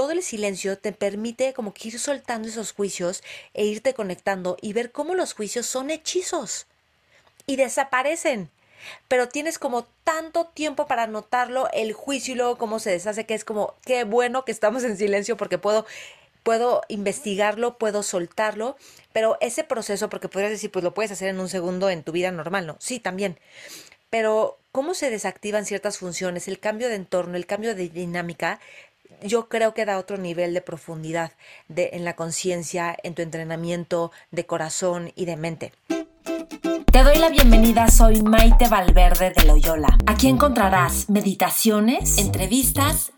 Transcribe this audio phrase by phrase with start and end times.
[0.00, 4.72] todo el silencio te permite como que ir soltando esos juicios e irte conectando y
[4.72, 6.66] ver cómo los juicios son hechizos
[7.44, 8.48] y desaparecen.
[9.08, 13.34] Pero tienes como tanto tiempo para notarlo, el juicio y luego cómo se deshace, que
[13.34, 15.84] es como, qué bueno que estamos en silencio porque puedo
[16.42, 18.78] puedo investigarlo, puedo soltarlo,
[19.12, 22.12] pero ese proceso, porque podrías decir, pues lo puedes hacer en un segundo en tu
[22.12, 22.76] vida normal, ¿no?
[22.80, 23.38] Sí, también.
[24.08, 28.60] Pero cómo se desactivan ciertas funciones, el cambio de entorno, el cambio de dinámica,
[29.22, 31.32] yo creo que da otro nivel de profundidad
[31.68, 35.72] de, en la conciencia, en tu entrenamiento de corazón y de mente.
[36.92, 39.96] Te doy la bienvenida, soy Maite Valverde de Loyola.
[40.06, 43.12] Aquí encontrarás meditaciones, entrevistas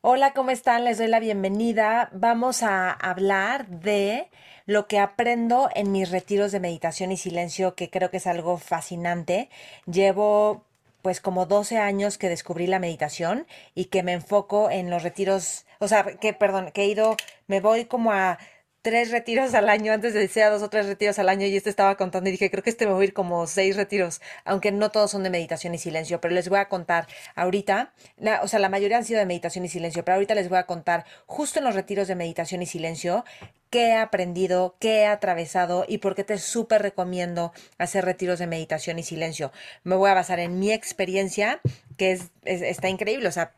[0.00, 0.82] Hola, ¿cómo están?
[0.82, 2.10] Les doy la bienvenida.
[2.12, 4.28] Vamos a hablar de
[4.66, 8.58] lo que aprendo en mis retiros de meditación y silencio, que creo que es algo
[8.58, 9.48] fascinante.
[9.86, 10.64] Llevo
[11.02, 15.66] pues como 12 años que descubrí la meditación y que me enfoco en los retiros,
[15.78, 18.38] o sea, que perdón, que he ido, me voy como a
[18.84, 21.96] tres retiros al año, antes decía dos o tres retiros al año y este estaba
[21.96, 24.90] contando y dije, creo que este me voy a ir como seis retiros, aunque no
[24.90, 27.94] todos son de meditación y silencio, pero les voy a contar ahorita,
[28.42, 30.66] o sea, la mayoría han sido de meditación y silencio, pero ahorita les voy a
[30.66, 33.24] contar justo en los retiros de meditación y silencio
[33.70, 38.46] qué he aprendido, qué he atravesado y por qué te súper recomiendo hacer retiros de
[38.46, 39.50] meditación y silencio.
[39.82, 41.62] Me voy a basar en mi experiencia,
[41.96, 43.54] que es, está increíble, o sea,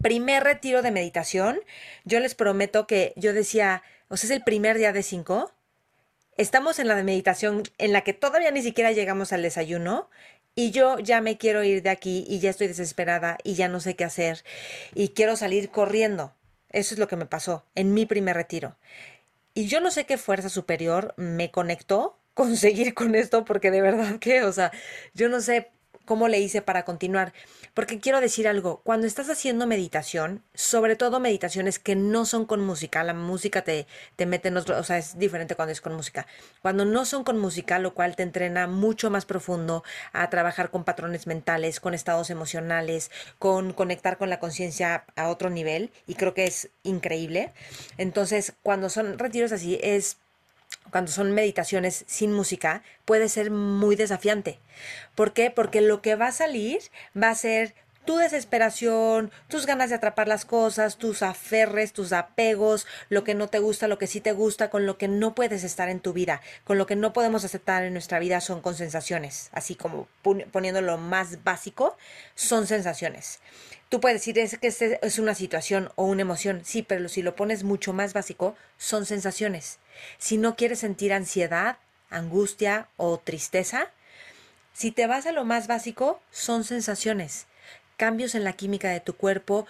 [0.00, 1.58] primer retiro de meditación,
[2.04, 5.52] yo les prometo que yo decía, o sea, es el primer día de cinco.
[6.36, 10.10] Estamos en la meditación en la que todavía ni siquiera llegamos al desayuno
[10.56, 13.78] y yo ya me quiero ir de aquí y ya estoy desesperada y ya no
[13.78, 14.44] sé qué hacer
[14.94, 16.34] y quiero salir corriendo.
[16.70, 18.76] Eso es lo que me pasó en mi primer retiro.
[19.54, 23.80] Y yo no sé qué fuerza superior me conectó con seguir con esto porque de
[23.80, 24.72] verdad que, o sea,
[25.14, 25.70] yo no sé
[26.10, 27.32] cómo le hice para continuar.
[27.72, 32.60] Porque quiero decir algo, cuando estás haciendo meditación, sobre todo meditaciones que no son con
[32.62, 35.94] música, la música te, te mete en otro, o sea, es diferente cuando es con
[35.94, 36.26] música.
[36.62, 40.82] Cuando no son con música, lo cual te entrena mucho más profundo a trabajar con
[40.82, 46.34] patrones mentales, con estados emocionales, con conectar con la conciencia a otro nivel, y creo
[46.34, 47.52] que es increíble.
[47.98, 50.16] Entonces, cuando son retiros así, es
[50.90, 54.58] cuando son meditaciones sin música, puede ser muy desafiante.
[55.14, 55.50] ¿Por qué?
[55.50, 56.80] Porque lo que va a salir
[57.20, 57.74] va a ser
[58.04, 63.48] tu desesperación, tus ganas de atrapar las cosas, tus aferres, tus apegos, lo que no
[63.48, 66.12] te gusta, lo que sí te gusta, con lo que no puedes estar en tu
[66.12, 70.08] vida, con lo que no podemos aceptar en nuestra vida son con sensaciones, así como
[70.22, 71.96] poniendo lo más básico,
[72.34, 73.40] son sensaciones.
[73.88, 77.36] Tú puedes decir es que es una situación o una emoción, sí, pero si lo
[77.36, 79.78] pones mucho más básico, son sensaciones.
[80.16, 81.78] Si no quieres sentir ansiedad,
[82.08, 83.90] angustia o tristeza,
[84.72, 87.46] si te vas a lo más básico, son sensaciones
[88.00, 89.66] cambios en la química de tu cuerpo,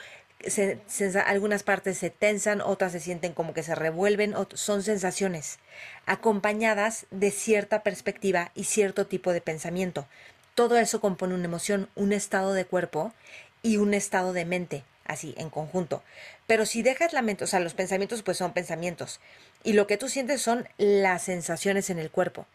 [1.27, 5.59] algunas partes se tensan, otras se sienten como que se revuelven, son sensaciones
[6.07, 10.07] acompañadas de cierta perspectiva y cierto tipo de pensamiento.
[10.55, 13.13] Todo eso compone una emoción, un estado de cuerpo
[13.65, 16.05] y un estado de mente, así en conjunto.
[16.47, 19.19] Pero si dejas la mente, o sea, los pensamientos pues son pensamientos
[19.65, 22.47] y lo que tú sientes son las sensaciones en el cuerpo.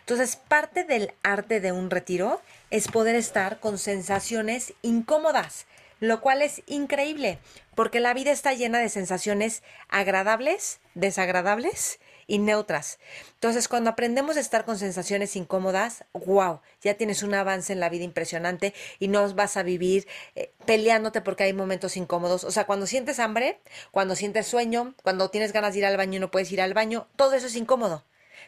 [0.00, 2.42] Entonces, parte del arte de un retiro
[2.74, 5.66] es poder estar con sensaciones incómodas,
[6.00, 7.38] lo cual es increíble,
[7.76, 12.98] porque la vida está llena de sensaciones agradables, desagradables y neutras.
[13.34, 17.90] Entonces, cuando aprendemos a estar con sensaciones incómodas, wow, ya tienes un avance en la
[17.90, 22.42] vida impresionante y no vas a vivir eh, peleándote porque hay momentos incómodos.
[22.42, 23.60] O sea, cuando sientes hambre,
[23.92, 26.74] cuando sientes sueño, cuando tienes ganas de ir al baño y no puedes ir al
[26.74, 28.02] baño, todo eso es incómodo.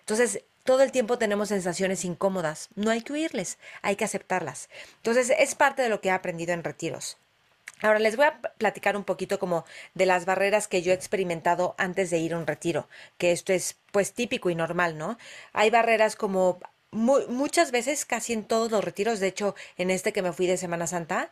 [0.07, 2.69] Entonces, todo el tiempo tenemos sensaciones incómodas.
[2.77, 4.69] No hay que huirles, hay que aceptarlas.
[4.99, 7.19] Entonces, es parte de lo que he aprendido en retiros.
[7.83, 9.65] Ahora les voy a platicar un poquito como
[9.95, 12.89] de las barreras que yo he experimentado antes de ir a un retiro,
[13.19, 15.19] que esto es pues típico y normal, ¿no?
[15.53, 16.61] Hay barreras como
[16.93, 20.57] muchas veces, casi en todos los retiros, de hecho en este que me fui de
[20.57, 21.31] Semana Santa,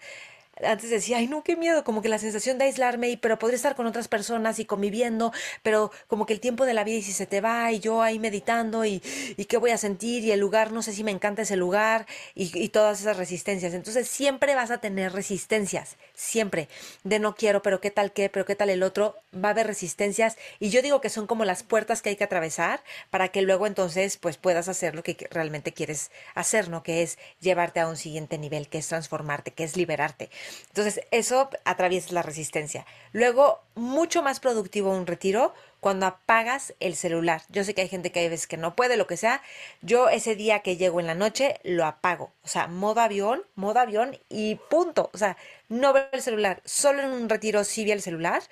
[0.62, 3.56] antes decía, ay, no, qué miedo, como que la sensación de aislarme, y, pero podría
[3.56, 7.02] estar con otras personas y conviviendo, pero como que el tiempo de la vida y
[7.02, 9.02] si se te va y yo ahí meditando y,
[9.36, 12.06] y qué voy a sentir y el lugar, no sé si me encanta ese lugar
[12.34, 13.74] y, y todas esas resistencias.
[13.74, 16.68] Entonces siempre vas a tener resistencias, siempre,
[17.02, 19.66] de no quiero, pero qué tal qué, pero qué tal el otro, va a haber
[19.66, 23.42] resistencias y yo digo que son como las puertas que hay que atravesar para que
[23.42, 26.82] luego entonces pues puedas hacer lo que realmente quieres hacer, ¿no?
[26.82, 30.30] Que es llevarte a un siguiente nivel, que es transformarte, que es liberarte.
[30.68, 32.86] Entonces, eso atraviesa la resistencia.
[33.12, 37.42] Luego, mucho más productivo un retiro cuando apagas el celular.
[37.50, 39.42] Yo sé que hay gente que hay veces que no puede, lo que sea.
[39.82, 42.32] Yo ese día que llego en la noche lo apago.
[42.42, 45.10] O sea, modo avión, modo avión y punto.
[45.12, 45.36] O sea,
[45.68, 46.62] no veo el celular.
[46.64, 48.42] Solo en un retiro sí vi el celular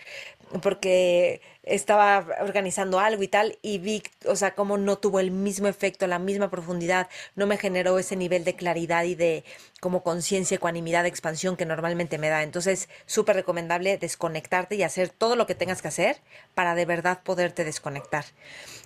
[0.60, 5.68] porque estaba organizando algo y tal y vi, o sea, cómo no tuvo el mismo
[5.68, 9.44] efecto, la misma profundidad, no me generó ese nivel de claridad y de
[9.80, 12.42] como conciencia, ecuanimidad, expansión que normalmente me da.
[12.42, 16.16] Entonces, súper recomendable desconectarte y hacer todo lo que tengas que hacer
[16.54, 18.24] para de verdad poderte desconectar.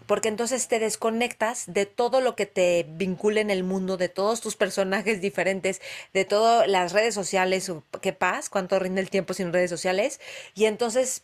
[0.07, 4.41] Porque entonces te desconectas de todo lo que te vincula en el mundo, de todos
[4.41, 5.81] tus personajes diferentes,
[6.13, 7.73] de todas las redes sociales,
[8.03, 10.21] qué paz, cuánto rinde el tiempo sin redes sociales,
[10.55, 11.23] y entonces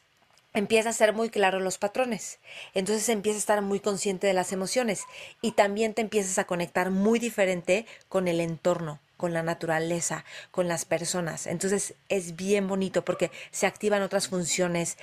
[0.55, 2.39] empieza a ser muy claro los patrones.
[2.75, 5.03] Entonces empieza a estar muy consciente de las emociones
[5.41, 10.69] y también te empiezas a conectar muy diferente con el entorno, con la naturaleza, con
[10.69, 11.47] las personas.
[11.47, 14.99] Entonces es bien bonito porque se activan otras funciones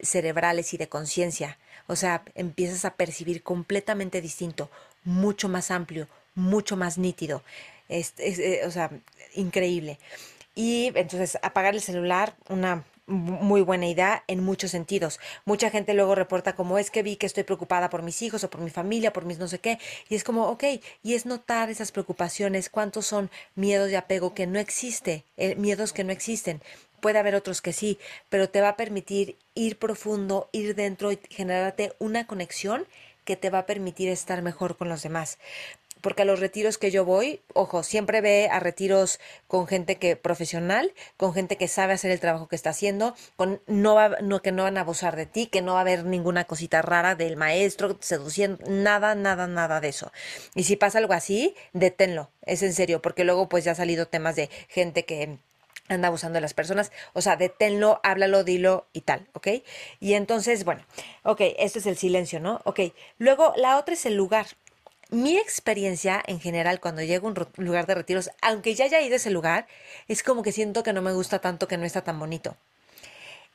[0.00, 1.58] cerebrales y de conciencia.
[1.86, 4.70] O sea, empiezas a percibir completamente distinto,
[5.04, 7.42] mucho más amplio, mucho más nítido.
[7.88, 8.90] Es, eh, o sea,
[9.34, 9.98] increíble.
[10.54, 15.20] Y entonces apagar el celular, una muy buena idea en muchos sentidos.
[15.44, 18.50] Mucha gente luego reporta como es que vi que estoy preocupada por mis hijos o
[18.50, 19.78] por mi familia, por mis no sé qué,
[20.08, 20.64] y es como, ok,
[21.02, 25.92] y es notar esas preocupaciones, cuántos son miedos de apego que no existe, eh, miedos
[25.92, 26.60] que no existen.
[27.00, 27.98] Puede haber otros que sí,
[28.30, 32.86] pero te va a permitir ir profundo, ir dentro y generarte una conexión
[33.24, 35.38] que te va a permitir estar mejor con los demás
[36.04, 39.18] porque a los retiros que yo voy, ojo, siempre ve a retiros
[39.48, 43.62] con gente que profesional, con gente que sabe hacer el trabajo que está haciendo, con
[43.66, 46.04] no va, no que no van a abusar de ti, que no va a haber
[46.04, 50.12] ninguna cosita rara del maestro seduciendo, nada, nada, nada de eso.
[50.54, 54.06] Y si pasa algo así, deténlo, es en serio, porque luego pues ya ha salido
[54.06, 55.38] temas de gente que
[55.88, 59.48] anda abusando de las personas, o sea, deténlo, háblalo, dilo y tal, ¿ok?
[60.00, 60.84] Y entonces, bueno,
[61.22, 62.60] ok, este es el silencio, ¿no?
[62.64, 62.80] Ok,
[63.18, 64.46] luego la otra es el lugar
[65.10, 69.14] mi experiencia en general cuando llego a un lugar de retiros, aunque ya haya ido
[69.14, 69.66] a ese lugar,
[70.08, 72.56] es como que siento que no me gusta tanto, que no está tan bonito.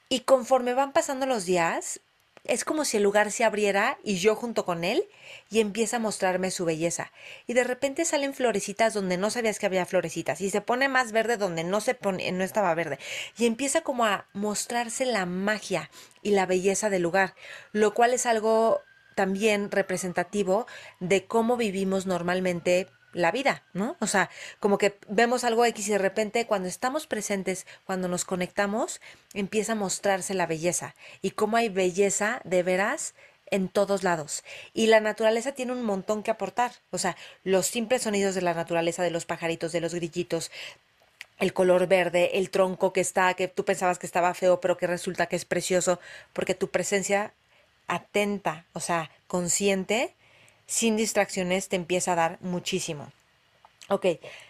[0.10, 2.02] Y conforme van pasando los días,
[2.46, 5.08] es como si el lugar se abriera y yo junto con él
[5.50, 7.12] y empieza a mostrarme su belleza.
[7.48, 11.12] Y de repente salen florecitas donde no sabías que había florecitas y se pone más
[11.12, 12.98] verde donde no se pone, no estaba verde.
[13.38, 15.92] Y empieza como a mostrarse la magia
[16.24, 17.36] y la belleza del lugar,
[17.72, 18.82] lo cual es algo
[19.20, 20.66] también representativo
[21.02, 23.98] de cómo vivimos normalmente la vida, ¿no?
[24.00, 24.30] O sea,
[24.62, 29.02] como que vemos algo X y de repente cuando estamos presentes, cuando nos conectamos,
[29.34, 33.14] empieza a mostrarse la belleza y cómo hay belleza de veras
[33.52, 34.46] en todos lados.
[34.74, 36.72] Y la naturaleza tiene un montón que aportar.
[36.90, 40.50] O sea, los simples sonidos de la naturaleza, de los pajaritos, de los grillitos,
[41.40, 44.88] el color verde, el tronco que está, que tú pensabas que estaba feo, pero que
[44.88, 46.00] resulta que es precioso,
[46.32, 47.34] porque tu presencia
[47.90, 50.16] atenta, o sea, consciente,
[50.66, 53.12] sin distracciones, te empieza a dar muchísimo.
[53.90, 54.06] Ok,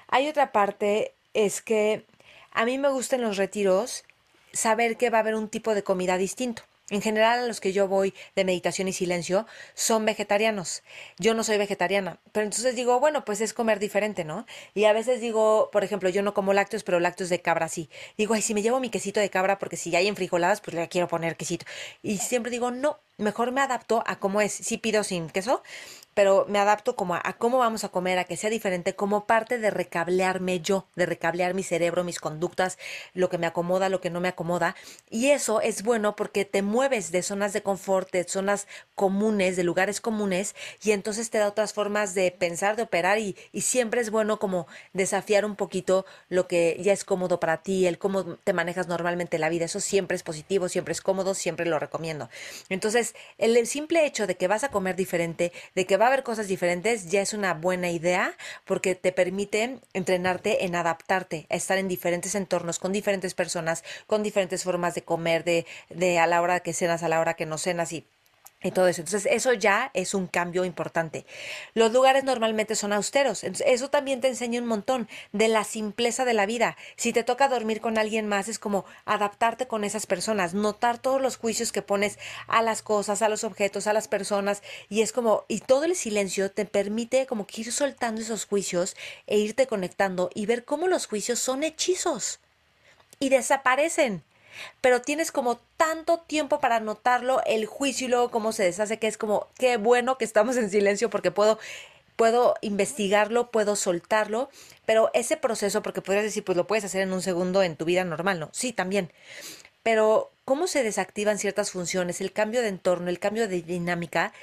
[0.08, 2.06] hay otra parte, es que
[2.52, 4.04] a mí me gustan los retiros
[4.52, 6.64] saber que va a haber un tipo de comida distinto.
[6.90, 10.82] En general, a los que yo voy de meditación y silencio son vegetarianos.
[11.20, 14.48] Yo no soy vegetariana, pero entonces digo, bueno, pues es comer diferente, ¿no?
[14.74, 17.90] Y a veces digo, por ejemplo, yo no como lácteos, pero lácteos de cabra sí.
[18.18, 20.90] Digo, ay, si me llevo mi quesito de cabra, porque si hay enfrijoladas, pues le
[20.90, 21.66] quiero poner quesito.
[22.02, 24.52] Y siempre digo, no, mejor me adapto a cómo es.
[24.54, 25.62] Si pido sin queso,
[26.14, 29.58] pero me adapto como a, cómo vamos a comer, a que sea diferente, como parte
[29.58, 32.78] de recablearme yo, de recablear mi cerebro, mis conductas,
[33.14, 34.76] lo que me acomoda, lo que no me acomoda.
[35.10, 39.64] Y eso es bueno porque te mueves de zonas de confort, de zonas comunes, de
[39.64, 44.02] lugares comunes, y entonces te da otras formas de pensar, de operar, y, y siempre
[44.02, 48.26] es bueno como desafiar un poquito lo que ya es cómodo para ti, el cómo
[48.26, 49.66] te manejas normalmente la vida.
[49.66, 52.30] Eso siempre es positivo, siempre es cómodo, siempre lo recomiendo.
[52.68, 56.24] Entonces, el simple hecho de que vas a comer diferente, de que va a haber
[56.24, 58.36] cosas diferentes, ya es una buena idea
[58.66, 64.24] porque te permite entrenarte en adaptarte, a estar en diferentes entornos, con diferentes personas, con
[64.24, 67.46] diferentes formas de comer, de, de a la hora que cenas, a la hora que
[67.46, 68.06] no cenas y
[68.62, 69.02] y todo eso.
[69.02, 71.26] Entonces, eso ya es un cambio importante.
[71.74, 73.44] Los lugares normalmente son austeros.
[73.44, 76.76] eso también te enseña un montón de la simpleza de la vida.
[76.98, 81.22] Si te toca dormir con alguien más, es como adaptarte con esas personas, notar todos
[81.22, 84.62] los juicios que pones a las cosas, a los objetos, a las personas.
[84.90, 88.98] Y es como, y todo el silencio te permite como que ir soltando esos juicios
[89.26, 92.40] e irte conectando y ver cómo los juicios son hechizos
[93.20, 94.24] y desaparecen
[94.82, 99.08] pero tienes como tanto tiempo para notarlo, el juicio y luego cómo se deshace, que
[99.08, 101.60] es como, qué bueno que estamos en silencio porque puedo
[102.20, 104.50] puedo investigarlo, puedo soltarlo,
[104.86, 107.86] pero ese proceso, porque podrías decir, pues lo puedes hacer en un segundo en tu
[107.86, 108.50] vida normal, ¿no?
[108.52, 109.10] Sí, también.
[109.84, 114.34] Pero cómo se desactivan ciertas funciones, el cambio de entorno, el cambio de dinámica,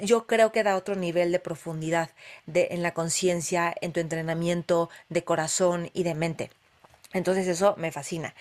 [0.00, 2.10] yo creo que da otro nivel de profundidad
[2.44, 6.50] de, en la conciencia, en tu entrenamiento de corazón y de mente.
[7.14, 8.34] Entonces eso me fascina.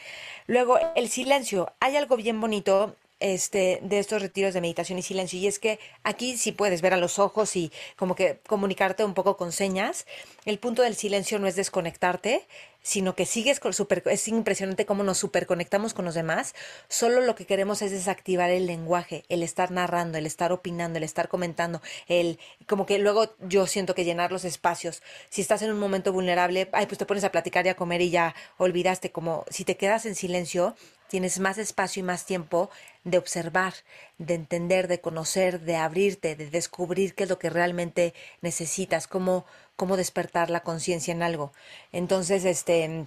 [0.47, 1.71] Luego, el silencio.
[1.79, 5.39] Hay algo bien bonito este, de estos retiros de meditación y silencio.
[5.39, 9.13] Y es que aquí sí puedes ver a los ojos y como que comunicarte un
[9.13, 10.05] poco con señas.
[10.43, 12.45] El punto del silencio no es desconectarte,
[12.81, 16.53] sino que sigues con super, es impresionante cómo nos superconectamos con los demás.
[16.89, 21.03] Solo lo que queremos es desactivar el lenguaje, el estar narrando, el estar opinando, el
[21.03, 25.01] estar comentando, el como que luego yo siento que llenar los espacios.
[25.29, 28.01] Si estás en un momento vulnerable, ay, pues te pones a platicar y a comer
[28.01, 29.11] y ya olvidaste.
[29.11, 30.75] Como si te quedas en silencio,
[31.13, 32.71] tienes más espacio y más tiempo
[33.03, 33.75] de observar,
[34.17, 39.45] de entender, de conocer, de abrirte, de descubrir qué es lo que realmente necesitas, cómo,
[39.75, 41.53] cómo despertar la conciencia en algo.
[41.91, 43.05] Entonces, este,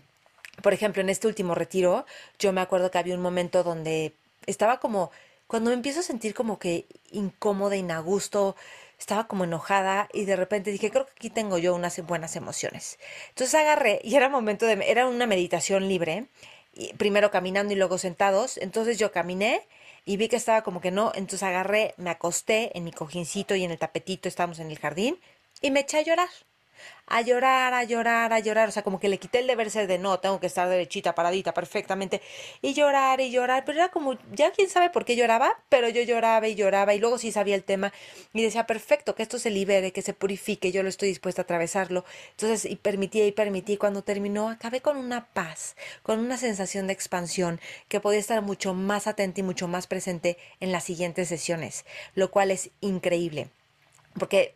[0.62, 2.06] por ejemplo, en este último retiro,
[2.38, 4.12] yo me acuerdo que había un momento donde
[4.46, 5.10] estaba como,
[5.48, 8.54] cuando me empiezo a sentir como que incómoda, inagusto,
[9.00, 13.00] estaba como enojada y de repente dije, creo que aquí tengo yo unas buenas emociones.
[13.30, 16.28] Entonces agarré y era momento de, era una meditación libre,
[16.97, 18.59] primero caminando y luego sentados.
[18.59, 19.62] Entonces yo caminé
[20.04, 23.64] y vi que estaba como que no, entonces agarré, me acosté en mi cojincito y
[23.64, 25.18] en el tapetito, estábamos en el jardín,
[25.61, 26.28] y me eché a llorar
[27.06, 29.86] a llorar, a llorar, a llorar, o sea, como que le quité el deber ser
[29.86, 32.20] de no, tengo que estar derechita, paradita, perfectamente,
[32.62, 36.02] y llorar y llorar, pero era como, ya quién sabe por qué lloraba, pero yo
[36.02, 37.92] lloraba y lloraba, y luego sí sabía el tema,
[38.32, 41.44] y decía, perfecto, que esto se libere, que se purifique, yo lo estoy dispuesta a
[41.44, 46.86] atravesarlo, entonces, y permití y permití, cuando terminó, acabé con una paz, con una sensación
[46.86, 51.28] de expansión, que podía estar mucho más atenta y mucho más presente en las siguientes
[51.28, 51.84] sesiones,
[52.14, 53.50] lo cual es increíble
[54.18, 54.54] porque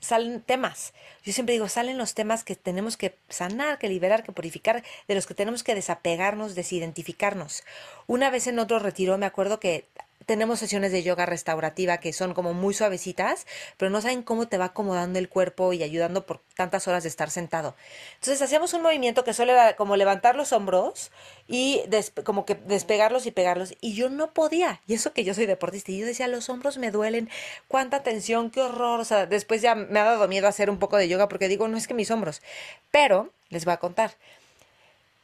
[0.00, 0.92] salen temas.
[1.24, 5.14] Yo siempre digo, salen los temas que tenemos que sanar, que liberar, que purificar, de
[5.14, 7.64] los que tenemos que desapegarnos, desidentificarnos.
[8.06, 9.86] Una vez en otro retiro me acuerdo que
[10.26, 14.58] tenemos sesiones de yoga restaurativa que son como muy suavecitas, pero no saben cómo te
[14.58, 17.74] va acomodando el cuerpo y ayudando por tantas horas de estar sentado.
[18.14, 21.10] Entonces hacíamos un movimiento que suele como levantar los hombros
[21.48, 21.82] y
[22.24, 23.74] como que despegarlos y pegarlos.
[23.80, 24.80] Y yo no podía.
[24.86, 25.92] Y eso que yo soy deportista.
[25.92, 27.28] Y yo decía, los hombros me duelen,
[27.68, 29.00] cuánta tensión, qué horror.
[29.00, 31.68] O sea, después ya me ha dado miedo hacer un poco de yoga porque digo,
[31.68, 32.42] no es que mis hombros.
[32.90, 34.14] Pero les voy a contar.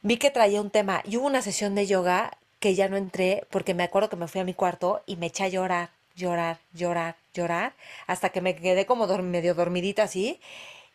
[0.01, 3.45] Vi que traía un tema y hubo una sesión de yoga que ya no entré
[3.49, 6.59] porque me acuerdo que me fui a mi cuarto y me eché a llorar, llorar,
[6.73, 7.73] llorar, llorar,
[8.07, 10.39] hasta que me quedé como medio dormidita así.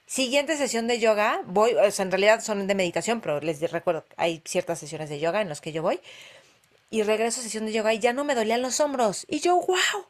[0.06, 4.04] Siguiente sesión de yoga, voy, o sea, en realidad son de meditación, pero les recuerdo,
[4.16, 6.00] hay ciertas sesiones de yoga en las que yo voy.
[6.90, 9.24] Y regreso a sesión de yoga y ya no me dolían los hombros.
[9.28, 10.06] Y yo, wow,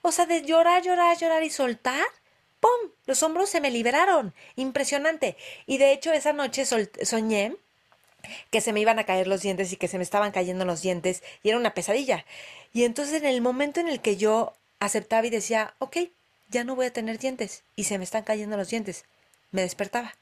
[0.00, 2.04] o sea, de llorar, llorar, llorar y soltar,
[2.60, 2.90] ¡pum!
[3.06, 4.34] Los hombros se me liberaron.
[4.56, 5.36] Impresionante.
[5.66, 7.56] Y de hecho esa noche soñé
[8.50, 10.82] que se me iban a caer los dientes y que se me estaban cayendo los
[10.82, 12.24] dientes y era una pesadilla.
[12.72, 15.96] Y entonces en el momento en el que yo aceptaba y decía, ok,
[16.48, 19.04] ya no voy a tener dientes y se me están cayendo los dientes,
[19.50, 20.14] me despertaba.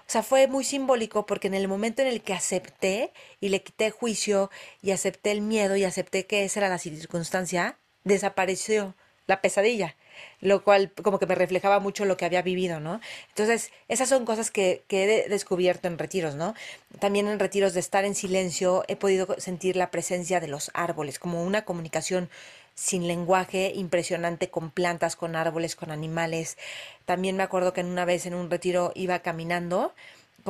[0.00, 3.62] O sea, fue muy simbólico porque en el momento en el que acepté y le
[3.62, 4.50] quité juicio
[4.82, 8.94] y acepté el miedo y acepté que esa era la circunstancia, desapareció
[9.26, 9.94] la pesadilla
[10.40, 13.00] lo cual como que me reflejaba mucho lo que había vivido, ¿no?
[13.28, 16.54] Entonces, esas son cosas que, he descubierto en retiros, ¿no?
[16.98, 21.18] También en retiros de estar en silencio he podido sentir la presencia de los árboles,
[21.18, 22.30] como una comunicación
[22.74, 26.56] sin lenguaje impresionante con plantas, con árboles, con animales.
[27.04, 29.92] También me acuerdo que en una vez en un retiro iba caminando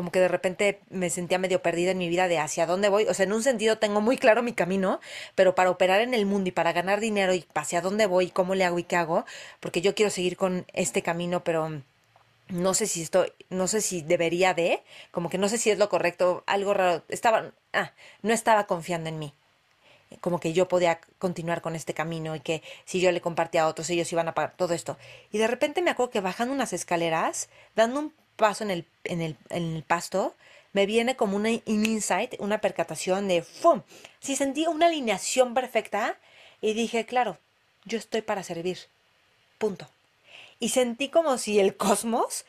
[0.00, 3.04] como que de repente me sentía medio perdida en mi vida de hacia dónde voy.
[3.04, 4.99] O sea, en un sentido tengo muy claro mi camino,
[5.35, 8.54] pero para operar en el mundo y para ganar dinero y hacia dónde voy, cómo
[8.54, 9.26] le hago y qué hago,
[9.61, 11.83] porque yo quiero seguir con este camino, pero
[12.49, 15.78] no sé si estoy, no sé si debería de, como que no sé si es
[15.78, 17.02] lo correcto, algo raro.
[17.11, 17.92] Estaba, ah,
[18.23, 19.35] no estaba confiando en mí
[20.23, 23.69] como que yo podía continuar con este camino y que si yo le compartía a
[23.69, 24.97] otros ellos iban a pagar todo esto.
[25.30, 29.37] Y de repente me acuerdo que bajando unas escaleras, dando un paso en el, en
[29.50, 30.35] el, pasto,
[30.73, 33.82] me viene como una, un insight, una percatación de ¡fum!
[34.20, 36.18] Sí, sentí una alineación perfecta
[36.62, 37.37] y dije, claro,
[37.85, 38.78] yo estoy para servir.
[39.59, 39.87] Punto.
[40.59, 42.47] Y sentí como si el cosmos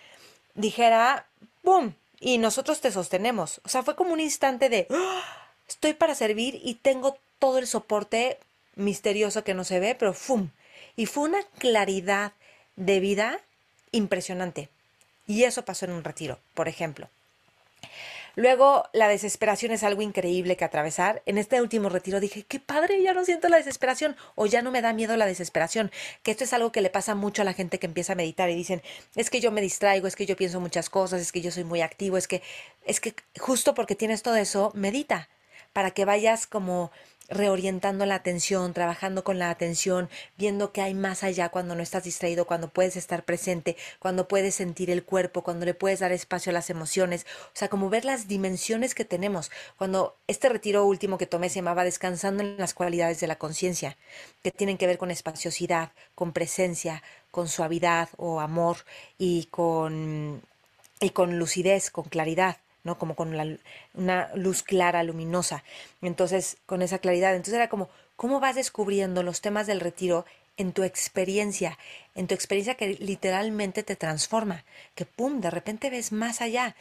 [0.55, 1.27] dijera,
[1.63, 1.95] ¡boom!
[2.21, 3.59] Y nosotros te sostenemos.
[3.65, 5.23] O sea, fue como un instante de, ¡Ah!
[5.67, 8.39] estoy para servir y tengo todo el soporte
[8.75, 10.51] misterioso que no se ve, pero ¡fum!
[10.95, 12.31] Y fue una claridad
[12.77, 13.41] de vida
[13.91, 14.69] impresionante.
[15.27, 17.09] Y eso pasó en un retiro, por ejemplo.
[18.35, 21.21] Luego, la desesperación es algo increíble que atravesar.
[21.25, 24.71] En este último retiro dije, qué padre, ya no siento la desesperación o ya no
[24.71, 25.91] me da miedo la desesperación.
[26.23, 28.49] Que esto es algo que le pasa mucho a la gente que empieza a meditar
[28.49, 28.81] y dicen,
[29.15, 31.65] es que yo me distraigo, es que yo pienso muchas cosas, es que yo soy
[31.65, 32.41] muy activo, es que,
[32.85, 35.27] es que justo porque tienes todo eso, medita
[35.73, 36.91] para que vayas como
[37.31, 42.03] reorientando la atención, trabajando con la atención, viendo que hay más allá cuando no estás
[42.03, 46.51] distraído, cuando puedes estar presente, cuando puedes sentir el cuerpo, cuando le puedes dar espacio
[46.51, 49.49] a las emociones, o sea, como ver las dimensiones que tenemos.
[49.77, 53.97] Cuando este retiro último que tomé se llamaba Descansando en las cualidades de la conciencia,
[54.43, 58.77] que tienen que ver con espaciosidad, con presencia, con suavidad o amor
[59.17, 60.41] y con
[60.99, 62.57] y con lucidez, con claridad.
[62.83, 62.97] ¿No?
[62.97, 63.33] Como con
[63.93, 65.63] una luz clara, luminosa.
[66.01, 67.35] Entonces, con esa claridad.
[67.35, 70.25] Entonces era como, ¿cómo vas descubriendo los temas del retiro
[70.57, 71.77] en tu experiencia?
[72.15, 74.63] En tu experiencia que literalmente te transforma,
[74.95, 76.75] que pum, de repente ves más allá.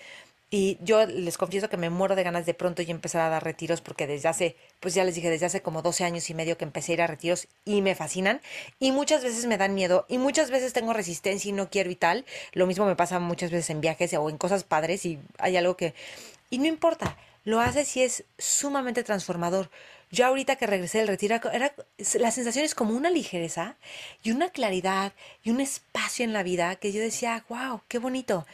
[0.52, 3.44] Y yo les confieso que me muero de ganas de pronto y empezar a dar
[3.44, 6.58] retiros porque desde hace, pues ya les dije, desde hace como 12 años y medio
[6.58, 8.40] que empecé a ir a retiros y me fascinan.
[8.80, 11.94] Y muchas veces me dan miedo y muchas veces tengo resistencia y no quiero y
[11.94, 12.24] tal.
[12.52, 15.76] Lo mismo me pasa muchas veces en viajes o en cosas padres y hay algo
[15.76, 15.94] que...
[16.50, 19.70] Y no importa, lo haces y es sumamente transformador.
[20.10, 21.72] Yo ahorita que regresé del retiro, era,
[22.18, 23.76] la sensación es como una ligereza
[24.24, 25.12] y una claridad
[25.44, 28.44] y un espacio en la vida que yo decía, wow, qué bonito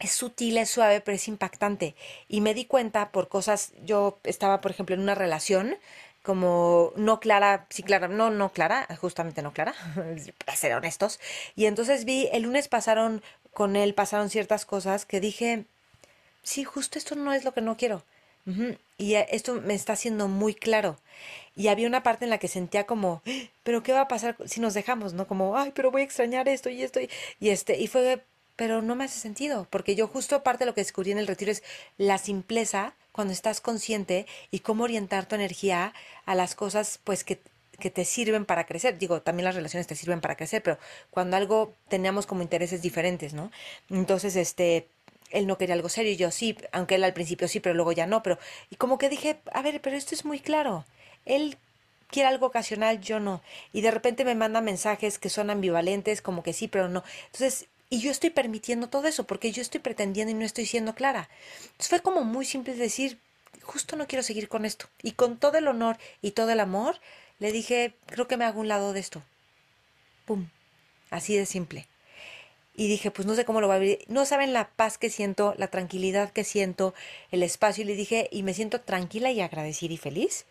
[0.00, 1.94] es sutil, es suave, pero es impactante.
[2.28, 5.76] Y me di cuenta por cosas, yo estaba, por ejemplo, en una relación
[6.22, 9.74] como no clara, sí clara, no, no clara, justamente no clara,
[10.44, 11.20] para ser honestos.
[11.54, 13.22] Y entonces vi, el lunes pasaron
[13.52, 15.66] con él, pasaron ciertas cosas que dije,
[16.42, 18.02] sí, justo esto no es lo que no quiero.
[18.98, 20.98] Y esto me está haciendo muy claro.
[21.56, 23.22] Y había una parte en la que sentía como,
[23.62, 25.14] pero ¿qué va a pasar si nos dejamos?
[25.14, 25.26] ¿No?
[25.26, 27.00] Como, ay, pero voy a extrañar esto y esto.
[27.40, 28.22] Y, este, y fue
[28.56, 31.26] pero no me hace sentido, porque yo justo parte de lo que descubrí en el
[31.26, 31.62] retiro es
[31.98, 35.94] la simpleza cuando estás consciente y cómo orientar tu energía
[36.26, 37.40] a las cosas pues que,
[37.78, 38.98] que te sirven para crecer.
[38.98, 40.78] Digo, también las relaciones te sirven para crecer, pero
[41.10, 43.50] cuando algo teníamos como intereses diferentes, ¿no?
[43.90, 44.88] Entonces, este,
[45.30, 47.92] él no quería algo serio y yo sí, aunque él al principio sí, pero luego
[47.92, 48.38] ya no, pero
[48.70, 50.84] y como que dije, a ver, pero esto es muy claro.
[51.24, 51.56] Él
[52.08, 53.42] quiere algo ocasional, yo no.
[53.72, 57.02] Y de repente me manda mensajes que son ambivalentes, como que sí, pero no.
[57.26, 60.94] Entonces, y yo estoy permitiendo todo eso porque yo estoy pretendiendo y no estoy siendo
[60.94, 61.28] clara.
[61.62, 63.18] Entonces fue como muy simple decir,
[63.62, 64.86] justo no quiero seguir con esto.
[65.02, 66.98] Y con todo el honor y todo el amor,
[67.38, 69.22] le dije, creo que me hago un lado de esto.
[70.24, 70.48] ¡Pum!
[71.10, 71.86] Así de simple.
[72.76, 74.04] Y dije, pues no sé cómo lo va a vivir.
[74.08, 76.94] No saben la paz que siento, la tranquilidad que siento,
[77.30, 77.82] el espacio.
[77.82, 80.46] Y le dije, y me siento tranquila y agradecida y feliz.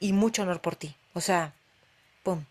[0.00, 0.96] Y mucho honor por ti.
[1.14, 1.54] O sea,
[2.22, 2.44] ¡pum!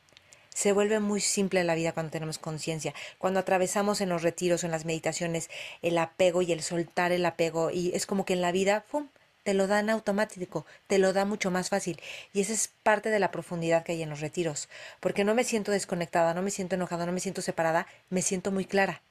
[0.58, 2.96] Se vuelve muy simple la vida cuando tenemos conciencia.
[3.20, 5.52] Cuando atravesamos en los retiros en las meditaciones
[5.84, 9.08] el apego y el soltar el apego y es como que en la vida, ¡pum!
[9.44, 12.02] te lo dan automático, te lo da mucho más fácil.
[12.34, 14.68] Y esa es parte de la profundidad que hay en los retiros,
[15.00, 18.52] porque no me siento desconectada, no me siento enojada, no me siento separada, me siento
[18.52, 19.04] muy clara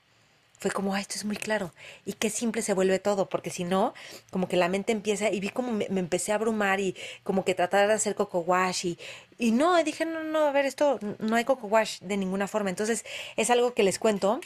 [0.58, 1.72] fue como, ah, esto es muy claro.
[2.04, 3.94] Y qué simple se vuelve todo, porque si no,
[4.30, 7.54] como que la mente empieza, y vi como me, empecé a abrumar y como que
[7.54, 8.98] tratar de hacer coco wash y,
[9.38, 12.70] y no, dije, no, no, a ver, esto no hay coco wash de ninguna forma.
[12.70, 13.04] Entonces,
[13.36, 14.40] es algo que les cuento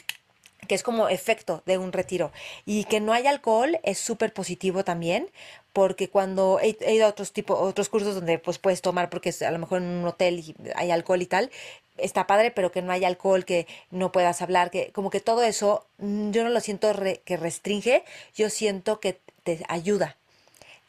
[0.67, 2.31] que es como efecto de un retiro.
[2.65, 5.29] Y que no hay alcohol es súper positivo también,
[5.73, 9.51] porque cuando he, ido a otros tipo, otros cursos donde pues puedes tomar, porque a
[9.51, 11.51] lo mejor en un hotel hay alcohol y tal,
[11.97, 15.43] está padre, pero que no hay alcohol, que no puedas hablar, que como que todo
[15.43, 16.91] eso, mm, yo no lo siento
[17.25, 18.03] que restringe,
[18.35, 20.17] yo siento que te ayuda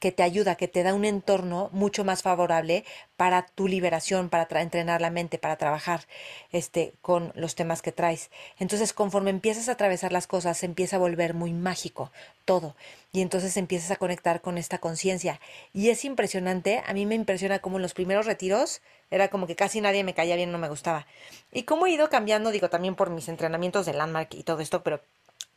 [0.02, 2.84] que te ayuda, que te da un entorno mucho más favorable
[3.16, 6.08] para tu liberación, para entrenar la mente, para trabajar
[6.50, 8.28] este, con los temas que traes.
[8.58, 12.10] Entonces, conforme empiezas a atravesar las cosas, se empieza a volver muy mágico
[12.44, 12.74] todo.
[13.12, 15.38] Y entonces empiezas a conectar con esta conciencia.
[15.72, 19.54] Y es impresionante, a mí me impresiona como en los primeros retiros era como que
[19.54, 21.06] casi nadie me caía bien, no me gustaba.
[21.52, 24.82] Y cómo he ido cambiando, digo, también por mis entrenamientos de Landmark y todo esto,
[24.82, 25.00] pero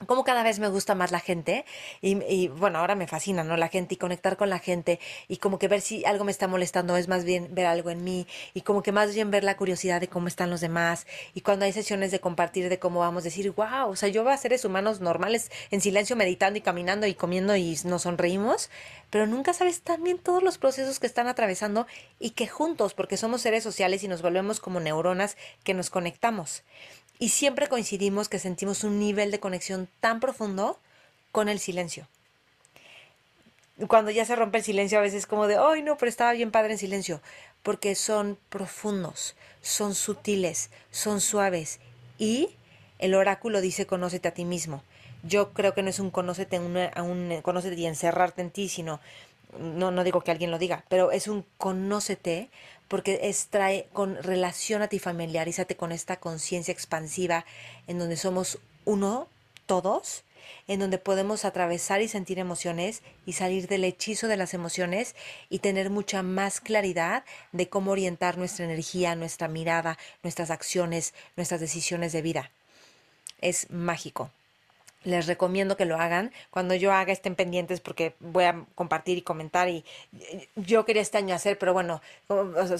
[0.07, 1.63] como cada vez me gusta más la gente
[2.01, 3.55] y, bueno, ahora me fascina, ¿no?
[3.55, 6.49] La gente y conectar con la gente y como que ver si algo me está
[6.49, 9.55] molestando es más bien ver algo en mí y como que más bien ver la
[9.55, 13.23] curiosidad de cómo están los demás y cuando hay sesiones de compartir de cómo vamos
[13.23, 16.61] a decir, wow, o sea, yo veo a seres humanos normales en silencio meditando y
[16.61, 18.69] caminando y comiendo y nos sonreímos,
[19.09, 21.87] pero nunca sabes también todos los procesos que están atravesando
[22.19, 26.63] y que juntos, porque somos seres sociales y nos volvemos como neuronas que nos conectamos
[27.19, 30.79] y siempre coincidimos que sentimos un nivel de conexión tan profundo
[31.31, 32.07] con el silencio.
[33.87, 36.51] Cuando ya se rompe el silencio a veces como de, ay no, pero estaba bien
[36.51, 37.21] padre en silencio,
[37.61, 41.79] porque son profundos, son sutiles, son suaves
[42.17, 42.51] y
[42.99, 44.83] el oráculo dice conócete a ti mismo.
[45.23, 48.99] Yo creo que no es un conócete, un, conócete y encerrarte en ti, sino,
[49.59, 52.49] no, no digo que alguien lo diga, pero es un conócete
[52.87, 57.45] porque extrae con relación a ti familiarízate con esta conciencia expansiva
[57.87, 59.27] en donde somos uno,
[59.65, 60.23] todos,
[60.67, 65.15] en donde podemos atravesar y sentir emociones y salir del hechizo de las emociones
[65.49, 71.59] y tener mucha más claridad de cómo orientar nuestra energía, nuestra mirada, nuestras acciones, nuestras
[71.59, 72.51] decisiones de vida.
[73.41, 74.31] Es mágico
[75.05, 76.33] les recomiendo que lo hagan.
[76.49, 79.85] Cuando yo haga estén pendientes porque voy a compartir y comentar y
[80.55, 82.01] yo quería este año hacer, pero bueno,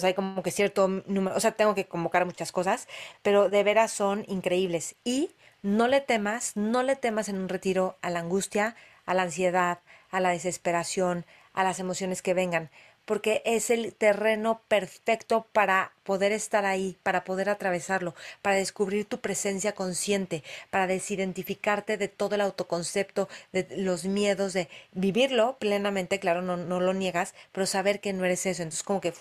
[0.02, 2.88] hay como que cierto número, o sea, tengo que convocar muchas cosas,
[3.22, 4.96] pero de veras son increíbles.
[5.04, 5.30] Y
[5.62, 9.78] no le temas, no le temas en un retiro a la angustia, a la ansiedad,
[10.10, 12.70] a la desesperación, a las emociones que vengan,
[13.06, 19.20] porque es el terreno perfecto para poder estar ahí, para poder atravesarlo, para descubrir tu
[19.20, 26.42] presencia consciente, para desidentificarte de todo el autoconcepto, de los miedos, de vivirlo plenamente, claro,
[26.42, 28.62] no, no lo niegas, pero saber que no eres eso.
[28.62, 29.14] Entonces como que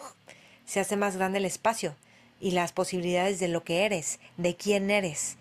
[0.65, 1.95] se hace más grande el espacio
[2.41, 5.37] y las posibilidades de lo que eres, de quién eres.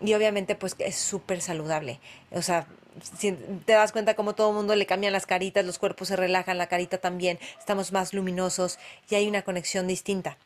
[0.00, 2.00] Y obviamente pues es súper saludable.
[2.32, 2.66] O sea,
[3.64, 6.58] te das cuenta como todo el mundo le cambian las caritas, los cuerpos se relajan,
[6.58, 8.78] la carita también, estamos más luminosos
[9.08, 10.36] y hay una conexión distinta.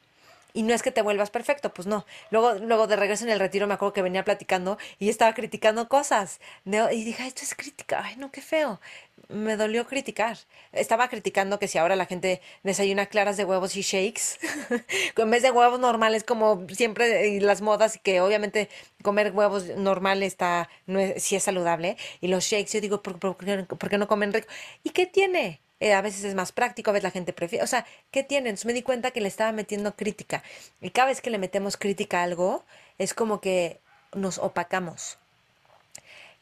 [0.56, 2.06] Y no es que te vuelvas perfecto, pues no.
[2.30, 5.88] Luego, luego de regreso en el retiro me acuerdo que venía platicando y estaba criticando
[5.88, 6.40] cosas.
[6.64, 8.80] Y dije, esto es crítica, ay no, qué feo
[9.28, 10.38] me dolió criticar.
[10.72, 14.38] Estaba criticando que si ahora la gente desayuna claras de huevos y shakes,
[15.16, 18.68] en vez de huevos normales como siempre y las modas, que obviamente
[19.02, 23.18] comer huevos normal está, no es, sí es saludable, y los shakes, yo digo, ¿por,
[23.18, 24.48] por, qué no comen rico?
[24.82, 25.60] ¿Y qué tiene?
[25.80, 28.48] Eh, a veces es más práctico, a veces la gente prefiere, o sea, ¿qué tiene?
[28.48, 30.42] Entonces me di cuenta que le estaba metiendo crítica.
[30.80, 32.64] Y cada vez que le metemos crítica a algo,
[32.98, 33.78] es como que
[34.14, 35.18] nos opacamos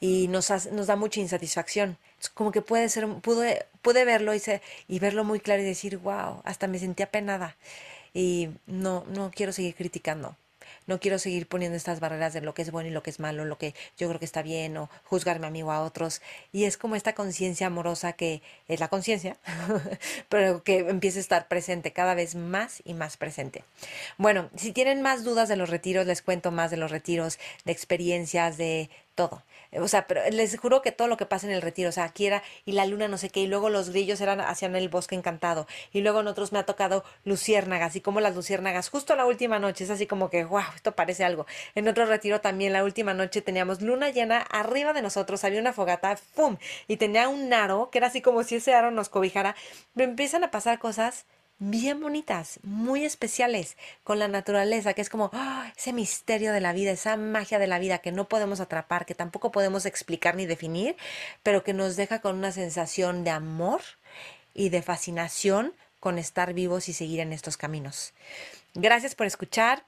[0.01, 1.97] y nos, nos da mucha insatisfacción.
[2.35, 4.43] como que puede ser, pude, pude verlo y,
[4.89, 7.57] y verlo muy claro y decir, wow, hasta me sentía penada.
[8.13, 10.37] Y no, no quiero seguir criticando.
[10.87, 13.21] No quiero seguir poniendo estas barreras de lo que es bueno y lo que es
[13.21, 16.21] malo, lo que yo creo que está bien o juzgarme a mí o a otros.
[16.53, 19.37] Y es como esta conciencia amorosa que es la conciencia,
[20.29, 23.65] pero que empieza a estar presente cada vez más y más presente.
[24.19, 27.73] Bueno, si tienen más dudas de los retiros, les cuento más de los retiros, de
[27.73, 29.43] experiencias, de todo.
[29.81, 32.05] O sea, pero les juro que todo lo que pasa en el retiro, o sea,
[32.05, 34.89] aquí era y la luna no sé qué, y luego los grillos eran hacían el
[34.89, 39.17] bosque encantado, y luego en otros me ha tocado luciérnagas, y como las luciérnagas, justo
[39.17, 41.47] la última noche, es así como que, wow, esto parece algo.
[41.75, 45.73] En otro retiro también la última noche teníamos luna llena arriba de nosotros, había una
[45.73, 46.57] fogata, ¡pum!
[46.89, 49.57] Y tenía un aro, que era así como si ese aro nos cobijara,
[49.95, 51.27] me empiezan a pasar cosas
[51.71, 55.31] bien bonitas, muy especiales con la naturaleza, que es como
[55.77, 59.15] ese misterio de la vida, esa magia de la vida que no podemos atrapar, que
[59.15, 60.97] tampoco podemos explicar ni definir,
[61.43, 63.81] pero que nos deja con una sensación de amor
[64.55, 68.13] y de fascinación con estar vivos y seguir en estos caminos.
[68.75, 69.85] Gracias por escuchar.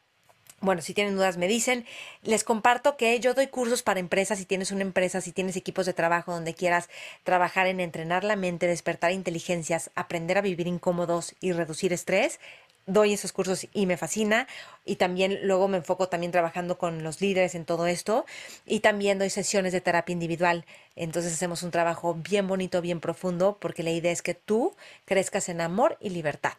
[0.61, 1.85] Bueno, si tienen dudas me dicen.
[2.23, 4.39] Les comparto que yo doy cursos para empresas.
[4.39, 6.89] Si tienes una empresa, si tienes equipos de trabajo donde quieras
[7.25, 12.41] trabajar en entrenar la mente, despertar inteligencias, aprender a vivir incómodos y reducir estrés,
[12.87, 14.49] doy esos cursos y me fascina.
[14.87, 18.25] Y también luego me enfoco también trabajando con los líderes en todo esto.
[18.65, 20.65] Y también doy sesiones de terapia individual.
[20.97, 25.51] Entonces hacemos un trabajo bien bonito, bien profundo, porque la idea es que tú crezcas
[25.51, 26.55] en amor y libertad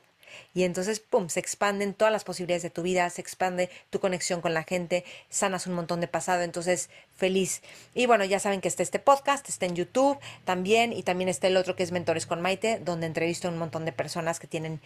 [0.53, 4.41] y entonces, ¡pum!, se expanden todas las posibilidades de tu vida, se expande tu conexión
[4.41, 7.61] con la gente, sanas un montón de pasado, entonces feliz.
[7.93, 11.47] Y bueno, ya saben que está este podcast, está en YouTube también y también está
[11.47, 14.47] el otro que es Mentores con Maite, donde entrevisto a un montón de personas que
[14.47, 14.81] tienen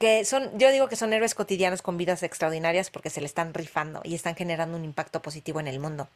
[0.00, 3.52] que son, yo digo que son héroes cotidianos con vidas extraordinarias porque se le están
[3.52, 6.08] rifando y están generando un impacto positivo en el mundo.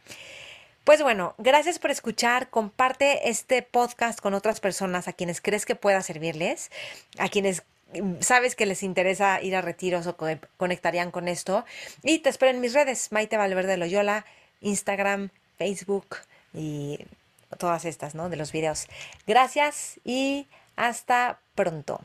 [0.84, 2.48] Pues bueno, gracias por escuchar.
[2.48, 6.70] Comparte este podcast con otras personas a quienes crees que pueda servirles,
[7.18, 7.62] a quienes
[8.20, 10.16] sabes que les interesa ir a retiros o
[10.56, 11.64] conectarían con esto.
[12.02, 14.24] Y te espero en mis redes, Maite Valverde Loyola,
[14.60, 16.16] Instagram, Facebook,
[16.54, 16.98] y
[17.58, 18.30] todas estas, ¿no?
[18.30, 18.86] De los videos.
[19.26, 22.00] Gracias y hasta pronto.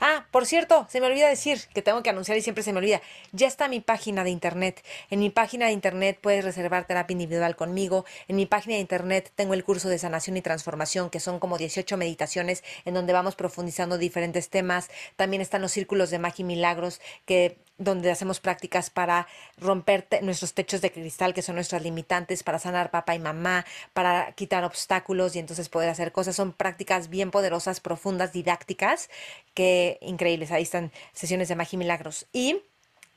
[0.00, 2.78] Ah, por cierto, se me olvida decir que tengo que anunciar y siempre se me
[2.78, 3.02] olvida.
[3.32, 4.84] Ya está mi página de internet.
[5.10, 8.04] En mi página de internet puedes reservar terapia individual conmigo.
[8.28, 11.58] En mi página de internet tengo el curso de sanación y transformación, que son como
[11.58, 14.90] 18 meditaciones en donde vamos profundizando diferentes temas.
[15.16, 19.26] También están los círculos de magia y milagros, que donde hacemos prácticas para
[19.58, 24.32] romper nuestros techos de cristal, que son nuestras limitantes, para sanar papá y mamá, para
[24.32, 26.36] quitar obstáculos y entonces poder hacer cosas.
[26.36, 29.10] Son prácticas bien poderosas, profundas, didácticas,
[29.54, 30.52] que increíbles.
[30.52, 32.26] Ahí están sesiones de magia y milagros.
[32.32, 32.62] Y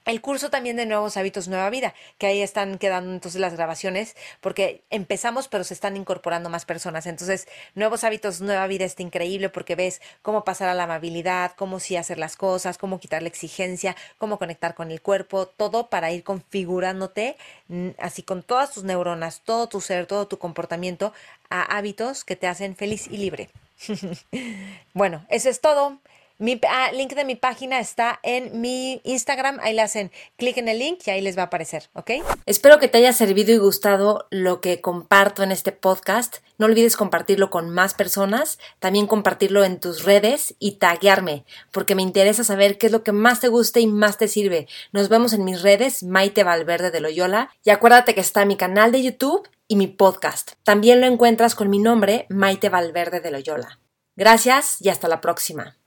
[0.05, 4.15] el curso también de Nuevos Hábitos Nueva Vida, que ahí están quedando entonces las grabaciones,
[4.39, 7.07] porque empezamos, pero se están incorporando más personas.
[7.07, 11.79] Entonces, Nuevos Hábitos Nueva Vida está increíble porque ves cómo pasar a la amabilidad, cómo
[11.79, 16.11] sí hacer las cosas, cómo quitar la exigencia, cómo conectar con el cuerpo, todo para
[16.11, 17.35] ir configurándote
[17.67, 21.13] mm, así con todas tus neuronas, todo tu ser, todo tu comportamiento
[21.49, 23.49] a hábitos que te hacen feliz y libre.
[24.93, 25.99] bueno, eso es todo.
[26.38, 29.60] Mi ah, link de mi página está en mi Instagram.
[29.62, 32.12] Ahí le hacen clic en el link y ahí les va a aparecer, ¿ok?
[32.45, 36.38] Espero que te haya servido y gustado lo que comparto en este podcast.
[36.58, 42.02] No olvides compartirlo con más personas, también compartirlo en tus redes y taguearme, porque me
[42.02, 44.67] interesa saber qué es lo que más te gusta y más te sirve.
[44.91, 48.91] Nos vemos en mis redes, Maite Valverde de Loyola, y acuérdate que está mi canal
[48.91, 50.54] de YouTube y mi podcast.
[50.63, 53.80] También lo encuentras con mi nombre, Maite Valverde de Loyola.
[54.15, 55.78] Gracias y hasta la próxima.